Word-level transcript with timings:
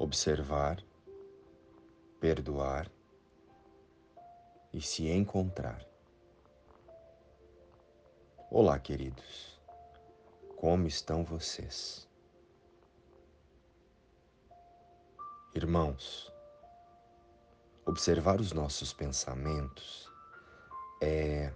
observar, 0.00 0.82
perdoar 2.18 2.90
e 4.72 4.80
se 4.80 5.06
encontrar. 5.10 5.86
Olá, 8.50 8.78
queridos. 8.78 9.60
Como 10.56 10.86
estão 10.86 11.22
vocês? 11.22 12.08
Irmãos, 15.54 16.32
observar 17.84 18.40
os 18.40 18.52
nossos 18.52 18.94
pensamentos 18.94 20.10
é 21.02 21.52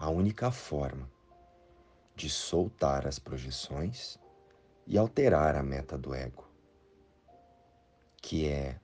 a 0.00 0.10
única 0.10 0.50
forma 0.50 1.08
de 2.16 2.28
soltar 2.28 3.06
as 3.06 3.20
projeções 3.20 4.18
e 4.84 4.98
alterar 4.98 5.54
a 5.54 5.62
meta 5.62 5.96
do 5.96 6.12
ego, 6.12 6.51
que 8.22 8.46
é 8.46 8.80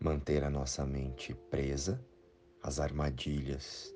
manter 0.00 0.42
a 0.42 0.50
nossa 0.50 0.86
mente 0.86 1.34
presa 1.34 2.02
às 2.62 2.80
armadilhas 2.80 3.94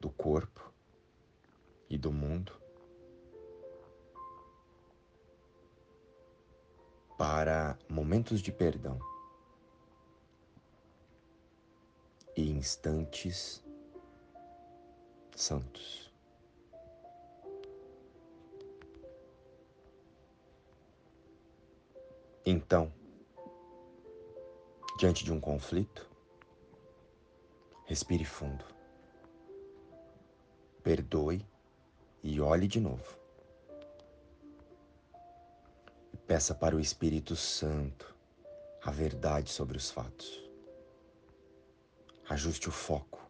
do 0.00 0.10
corpo 0.10 0.74
e 1.88 1.96
do 1.96 2.12
mundo 2.12 2.60
para 7.16 7.78
momentos 7.88 8.42
de 8.42 8.52
perdão 8.52 8.98
e 12.36 12.50
instantes 12.50 13.64
santos. 15.34 16.05
Então, 22.48 22.92
diante 24.96 25.24
de 25.24 25.32
um 25.32 25.40
conflito, 25.40 26.08
respire 27.86 28.24
fundo, 28.24 28.64
perdoe 30.80 31.44
e 32.22 32.40
olhe 32.40 32.68
de 32.68 32.78
novo. 32.78 33.18
Peça 36.24 36.54
para 36.54 36.76
o 36.76 36.78
Espírito 36.78 37.34
Santo 37.34 38.14
a 38.80 38.92
verdade 38.92 39.50
sobre 39.50 39.76
os 39.76 39.90
fatos. 39.90 40.48
Ajuste 42.28 42.68
o 42.68 42.72
foco. 42.72 43.28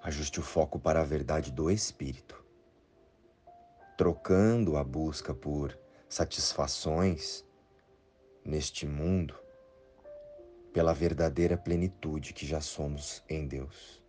Ajuste 0.00 0.40
o 0.40 0.42
foco 0.42 0.78
para 0.78 1.02
a 1.02 1.04
verdade 1.04 1.52
do 1.52 1.70
Espírito, 1.70 2.42
trocando 3.98 4.76
a 4.76 4.84
busca 4.84 5.34
por 5.34 5.76
satisfações 6.08 7.44
neste 8.44 8.86
mundo 8.86 9.34
pela 10.72 10.94
verdadeira 10.94 11.56
plenitude 11.58 12.32
que 12.32 12.46
já 12.46 12.60
somos 12.60 13.24
em 13.28 13.48
Deus. 13.48 14.00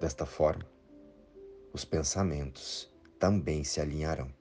Desta 0.00 0.26
forma, 0.26 0.66
os 1.72 1.84
pensamentos 1.84 2.92
também 3.16 3.62
se 3.62 3.80
alinharão, 3.80 4.34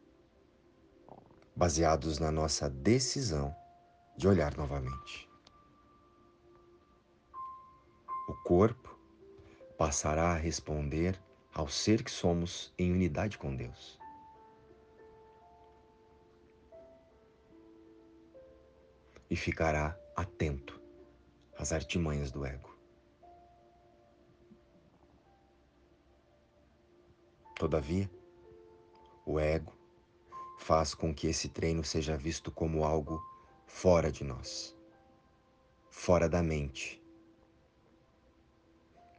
baseados 1.55 2.17
na 2.17 2.31
nossa 2.31 2.67
decisão 2.67 3.55
de 4.17 4.27
olhar 4.27 4.57
novamente. 4.57 5.29
O 8.27 8.33
corpo 8.43 8.97
passará 9.77 10.31
a 10.31 10.37
responder 10.37 11.21
ao 11.53 11.67
ser 11.67 12.03
que 12.03 12.09
somos 12.09 12.73
em 12.77 12.91
unidade 12.91 13.37
com 13.37 13.55
Deus. 13.55 13.99
E 19.29 19.35
ficará 19.35 19.97
atento 20.15 20.81
às 21.57 21.71
artimanhas 21.71 22.31
do 22.31 22.45
ego. 22.45 22.73
Todavia, 27.55 28.09
o 29.25 29.39
ego, 29.39 29.73
faz 30.57 30.93
com 30.93 31.13
que 31.13 31.27
esse 31.27 31.49
treino 31.49 31.83
seja 31.83 32.17
visto 32.17 32.51
como 32.51 32.83
algo 32.83 33.21
fora 33.67 34.11
de 34.11 34.23
nós, 34.23 34.75
fora 35.89 36.29
da 36.29 36.41
mente, 36.41 37.02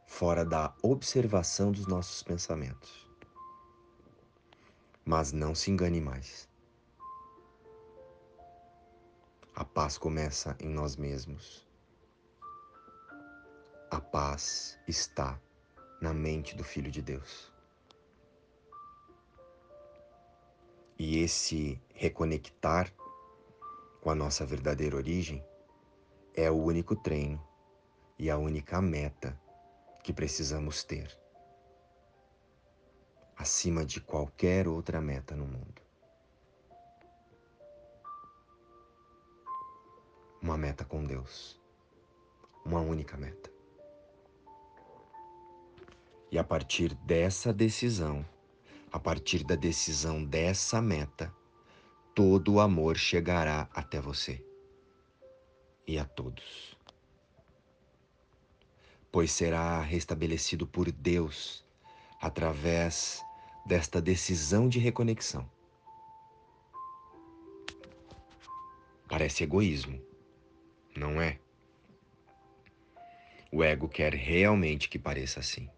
fora 0.06 0.44
da 0.44 0.74
observação 0.82 1.72
dos 1.72 1.86
nossos 1.86 2.22
pensamentos. 2.22 3.10
Mas 5.04 5.32
não 5.32 5.54
se 5.54 5.70
engane 5.70 6.00
mais. 6.00 6.48
A 9.54 9.64
paz 9.64 9.96
começa 9.98 10.56
em 10.60 10.68
nós 10.68 10.96
mesmos. 10.96 11.66
A 13.90 14.00
paz 14.00 14.78
está 14.88 15.40
na 16.00 16.12
mente 16.12 16.56
do 16.56 16.64
Filho 16.64 16.90
de 16.90 17.00
Deus. 17.00 17.52
E 20.98 21.18
esse 21.18 21.80
reconectar 21.94 22.92
com 24.00 24.10
a 24.10 24.14
nossa 24.14 24.44
verdadeira 24.44 24.96
origem 24.96 25.44
é 26.34 26.50
o 26.50 26.54
único 26.54 26.96
treino 26.96 27.42
e 28.18 28.30
a 28.30 28.36
única 28.36 28.80
meta 28.80 29.38
que 30.04 30.12
precisamos 30.12 30.84
ter, 30.84 31.18
acima 33.34 33.86
de 33.86 34.02
qualquer 34.02 34.68
outra 34.68 35.00
meta 35.00 35.34
no 35.34 35.46
mundo. 35.46 35.82
Uma 40.42 40.58
meta 40.58 40.84
com 40.84 41.02
Deus, 41.02 41.58
uma 42.66 42.80
única 42.80 43.16
meta. 43.16 43.50
E 46.30 46.38
a 46.38 46.44
partir 46.44 46.94
dessa 46.96 47.50
decisão, 47.50 48.26
a 48.92 49.00
partir 49.00 49.42
da 49.42 49.54
decisão 49.54 50.22
dessa 50.22 50.82
meta, 50.82 51.34
todo 52.14 52.52
o 52.52 52.60
amor 52.60 52.98
chegará 52.98 53.70
até 53.72 54.02
você 54.02 54.44
e 55.86 55.98
a 55.98 56.04
todos. 56.04 56.73
Pois 59.14 59.30
será 59.30 59.80
restabelecido 59.80 60.66
por 60.66 60.90
Deus 60.90 61.64
através 62.20 63.22
desta 63.64 64.02
decisão 64.02 64.68
de 64.68 64.80
reconexão. 64.80 65.48
Parece 69.08 69.44
egoísmo, 69.44 70.02
não 70.96 71.22
é? 71.22 71.38
O 73.52 73.62
ego 73.62 73.88
quer 73.88 74.12
realmente 74.14 74.88
que 74.88 74.98
pareça 74.98 75.38
assim. 75.38 75.70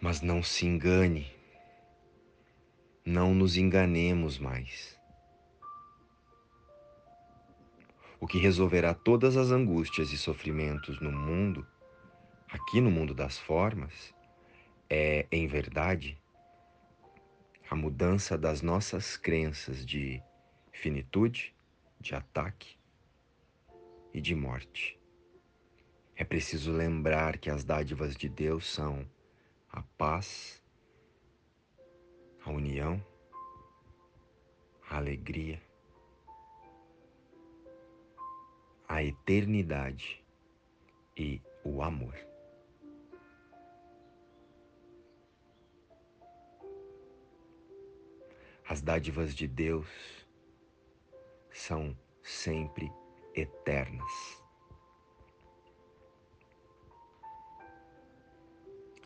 Mas 0.00 0.20
não 0.20 0.44
se 0.44 0.64
engane, 0.64 1.26
não 3.04 3.34
nos 3.34 3.56
enganemos 3.56 4.38
mais. 4.38 4.96
O 8.20 8.26
que 8.26 8.38
resolverá 8.38 8.94
todas 8.94 9.36
as 9.36 9.50
angústias 9.50 10.12
e 10.12 10.18
sofrimentos 10.18 11.00
no 11.00 11.12
mundo, 11.12 11.66
aqui 12.48 12.80
no 12.80 12.90
mundo 12.90 13.14
das 13.14 13.38
formas, 13.38 14.12
é, 14.90 15.26
em 15.30 15.46
verdade, 15.46 16.20
a 17.70 17.76
mudança 17.76 18.36
das 18.36 18.62
nossas 18.62 19.16
crenças 19.16 19.84
de 19.86 20.22
finitude, 20.72 21.54
de 22.00 22.14
ataque 22.14 22.76
e 24.12 24.20
de 24.20 24.34
morte. 24.34 24.98
É 26.16 26.24
preciso 26.24 26.72
lembrar 26.72 27.38
que 27.38 27.50
as 27.50 27.62
dádivas 27.62 28.16
de 28.16 28.28
Deus 28.28 28.66
são 28.66 29.08
a 29.70 29.82
paz, 29.82 30.60
a 32.44 32.50
união, 32.50 33.04
a 34.90 34.96
alegria, 34.96 35.62
a 38.88 39.04
eternidade 39.04 40.24
e 41.14 41.42
o 41.62 41.82
amor. 41.82 42.16
As 48.66 48.80
dádivas 48.80 49.34
de 49.34 49.46
Deus 49.46 49.86
são 51.50 51.96
sempre 52.22 52.90
eternas. 53.34 54.42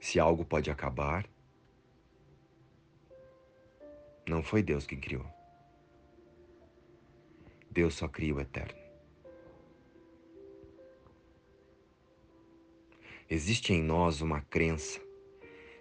Se 0.01 0.19
algo 0.19 0.45
pode 0.45 0.71
acabar, 0.71 1.29
não 4.29 4.43
foi 4.43 4.63
Deus 4.63 4.87
quem 4.87 5.01
criou. 5.01 5.27
Deus 7.71 7.95
só 7.95 8.09
cria 8.09 8.35
o 8.35 8.41
eterno. 8.41 8.82
Existe 13.35 13.73
em 13.73 13.83
nós 13.83 14.21
uma 14.21 14.43
crença, 14.43 15.01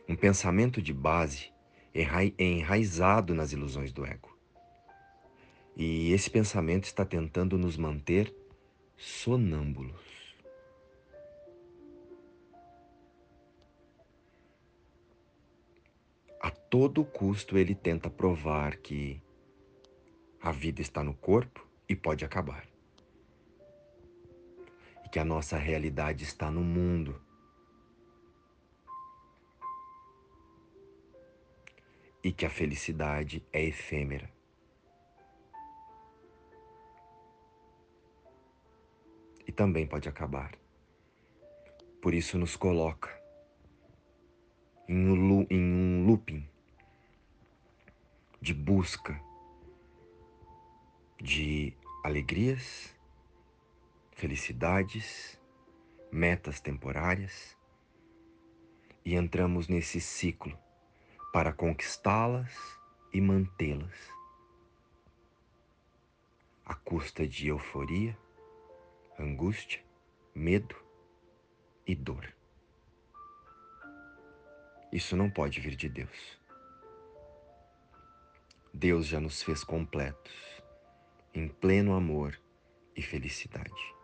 um 0.07 0.15
pensamento 0.15 0.81
de 0.81 0.93
base 0.93 1.51
enraizado 2.39 3.35
nas 3.35 3.51
ilusões 3.51 3.91
do 3.91 4.05
ego. 4.05 4.33
E 5.75 6.13
esse 6.13 6.29
pensamento 6.29 6.85
está 6.85 7.03
tentando 7.03 7.57
nos 7.57 7.75
manter 7.75 8.33
sonâmbulos. 8.95 9.99
A 16.39 16.49
todo 16.49 17.03
custo 17.03 17.57
ele 17.57 17.75
tenta 17.75 18.09
provar 18.09 18.77
que 18.77 19.21
a 20.41 20.53
vida 20.53 20.79
está 20.79 21.03
no 21.03 21.13
corpo 21.13 21.67
e 21.89 21.97
pode 21.97 22.23
acabar. 22.23 22.65
E 25.05 25.09
que 25.09 25.19
a 25.19 25.25
nossa 25.25 25.57
realidade 25.57 26.23
está 26.23 26.49
no 26.49 26.61
mundo. 26.61 27.21
E 32.23 32.31
que 32.31 32.45
a 32.45 32.49
felicidade 32.49 33.43
é 33.51 33.63
efêmera. 33.63 34.29
E 39.47 39.51
também 39.51 39.87
pode 39.87 40.07
acabar. 40.07 40.51
Por 42.01 42.13
isso 42.13 42.37
nos 42.37 42.55
coloca 42.55 43.09
em 44.87 45.09
um, 45.09 46.05
looping 46.05 46.47
de 48.41 48.53
busca 48.53 49.21
de 51.21 51.73
alegrias, 52.03 52.95
felicidades, 54.11 55.39
metas 56.11 56.59
temporárias 56.59 57.55
e 59.05 59.15
entramos 59.15 59.67
nesse 59.67 60.01
ciclo 60.01 60.57
para 61.31 61.53
conquistá-las 61.53 62.51
e 63.13 63.21
mantê-las 63.21 64.11
à 66.65 66.75
custa 66.75 67.27
de 67.27 67.47
euforia, 67.47 68.17
angústia, 69.17 69.83
medo 70.35 70.75
e 71.87 71.95
dor. 71.95 72.33
Isso 74.91 75.15
não 75.15 75.29
pode 75.29 75.59
vir 75.61 75.75
de 75.75 75.87
Deus. 75.87 76.39
Deus 78.73 79.07
já 79.07 79.19
nos 79.19 79.41
fez 79.41 79.63
completos, 79.63 80.33
em 81.33 81.47
pleno 81.47 81.93
amor 81.93 82.37
e 82.95 83.01
felicidade. 83.01 84.00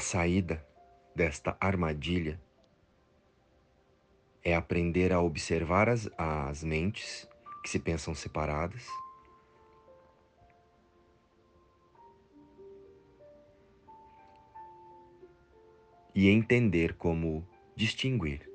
A 0.00 0.02
saída 0.02 0.66
desta 1.14 1.58
armadilha 1.60 2.40
é 4.42 4.56
aprender 4.56 5.12
a 5.12 5.20
observar 5.20 5.90
as, 5.90 6.08
as 6.16 6.64
mentes 6.64 7.28
que 7.62 7.68
se 7.68 7.78
pensam 7.78 8.14
separadas. 8.14 8.88
E 16.14 16.30
entender 16.30 16.94
como 16.94 17.46
distinguir 17.76 18.50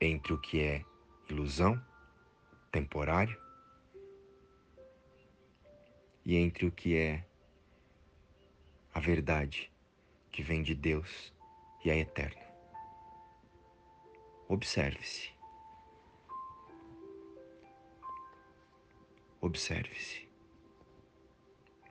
entre 0.00 0.32
o 0.32 0.40
que 0.40 0.60
é 0.60 0.84
ilusão, 1.28 1.84
temporário, 2.70 3.36
e 6.24 6.36
entre 6.36 6.66
o 6.66 6.70
que 6.70 6.96
é 6.96 7.26
a 8.94 9.00
verdade 9.00 9.73
que 10.34 10.42
vem 10.42 10.64
de 10.64 10.74
Deus 10.74 11.32
e 11.84 11.90
é 11.90 11.98
eterno. 12.00 12.42
Observe-se. 14.48 15.30
Observe-se. 19.40 20.28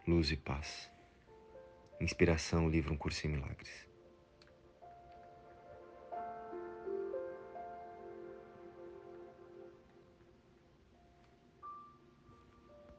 Luz 0.06 0.30
e 0.30 0.36
paz. 0.36 0.92
Inspiração, 2.02 2.70
livro 2.70 2.94
Um 2.94 2.98
Curso 2.98 3.26
em 3.26 3.30
Milagres. 3.30 3.88